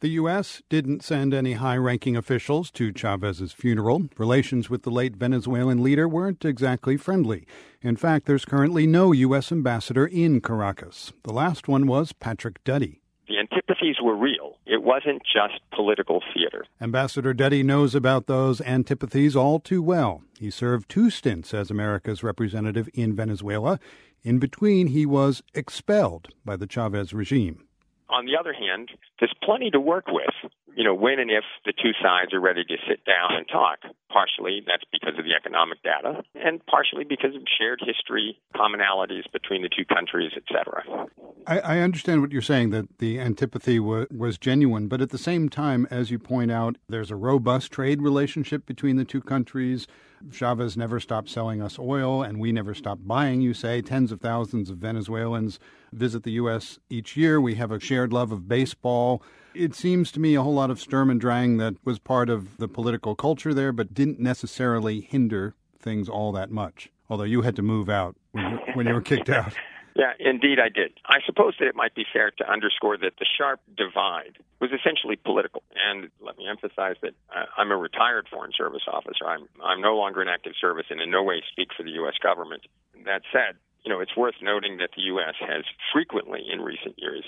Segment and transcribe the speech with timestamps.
[0.00, 0.62] The U.S.
[0.68, 4.08] didn't send any high ranking officials to Chavez's funeral.
[4.16, 7.48] Relations with the late Venezuelan leader weren't exactly friendly.
[7.82, 9.50] In fact, there's currently no U.S.
[9.50, 11.12] ambassador in Caracas.
[11.24, 13.00] The last one was Patrick Duddy.
[13.26, 14.58] The antipathies were real.
[14.66, 16.64] It wasn't just political theater.
[16.80, 20.22] Ambassador Duddy knows about those antipathies all too well.
[20.38, 23.80] He served two stints as America's representative in Venezuela.
[24.22, 27.64] In between, he was expelled by the Chavez regime.
[28.10, 28.90] On the other hand,
[29.20, 32.64] there's plenty to work with, you know, when and if the two sides are ready
[32.64, 33.78] to sit down and talk.
[34.10, 39.62] Partially that's because of the economic data, and partially because of shared history, commonalities between
[39.62, 41.06] the two countries, etc.
[41.46, 45.48] I, I, understand what you're saying that the antipathy was genuine, but at the same
[45.48, 49.86] time, as you point out, there's a robust trade relationship between the two countries.
[50.32, 53.80] Chavez never stopped selling us oil, and we never stopped buying, you say.
[53.80, 55.58] Tens of thousands of Venezuelans
[55.92, 56.78] visit the U.S.
[56.90, 57.40] each year.
[57.40, 59.22] We have a shared love of baseball.
[59.54, 62.58] It seems to me a whole lot of Sturm and Drang that was part of
[62.58, 66.88] the political culture there, but didn't necessarily hinder things all that much.
[67.10, 69.52] Although you had to move out when you, when you were kicked out.
[69.96, 70.92] Yeah, indeed I did.
[71.06, 75.16] I suppose that it might be fair to underscore that the sharp divide was essentially
[75.16, 75.64] political.
[75.74, 79.26] And let me emphasize that uh, I'm a retired Foreign Service officer.
[79.26, 82.14] I'm I'm no longer in active service and in no way speak for the U.S.
[82.22, 82.62] government.
[83.06, 85.34] That said, you know, it's worth noting that the U.S.
[85.40, 87.24] has frequently in recent years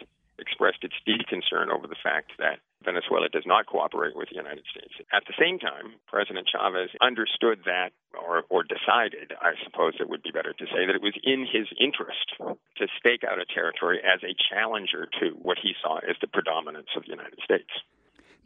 [0.61, 4.65] expressed its deep concern over the fact that Venezuela does not cooperate with the United
[4.69, 4.93] States.
[5.13, 10.23] At the same time, President Chavez understood that, or, or decided, I suppose it would
[10.23, 14.01] be better to say, that it was in his interest to stake out a territory
[14.05, 17.73] as a challenger to what he saw as the predominance of the United States.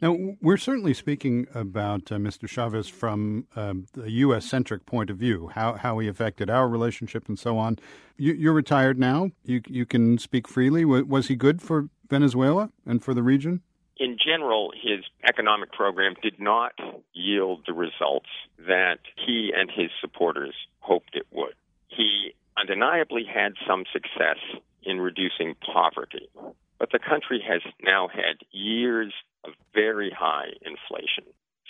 [0.05, 2.47] Now, we're certainly speaking about uh, Mr.
[2.47, 4.45] Chavez from um, the U.S.
[4.45, 7.79] centric point of view, how, how he affected our relationship and so on.
[8.15, 9.31] You, are retired now.
[9.45, 10.85] You, you can speak freely.
[10.85, 13.63] Was he good for Venezuela and for the region?
[13.97, 16.73] In general, his economic program did not
[17.13, 21.55] yield the results that he and his supporters hoped it would.
[21.87, 24.37] He undeniably had some success
[24.83, 26.29] in reducing poverty,
[26.77, 29.11] but the country has now had years
[29.47, 31.25] of very high inflation.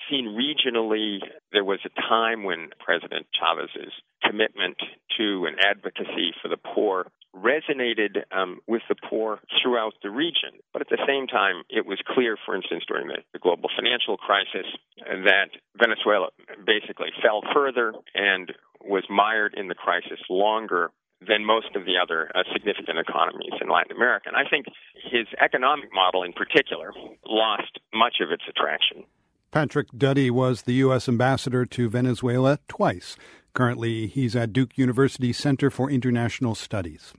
[0.09, 1.19] Seen regionally,
[1.52, 3.94] there was a time when President Chavez's
[4.24, 4.78] commitment
[5.18, 10.52] to and advocacy for the poor resonated um, with the poor throughout the region.
[10.72, 14.18] But at the same time, it was clear, for instance, during the, the global financial
[14.18, 14.66] crisis,
[14.97, 16.30] that Venezuela
[16.66, 20.91] basically fell further and was mired in the crisis longer
[21.22, 24.28] than most of the other uh, significant economies in Latin America.
[24.28, 26.94] And I think his economic model in particular
[27.26, 29.03] lost much of its attraction.
[29.52, 31.08] Patrick Duddy was the U.S.
[31.08, 33.16] ambassador to Venezuela twice.
[33.53, 37.14] Currently, he's at Duke University Center for International Studies.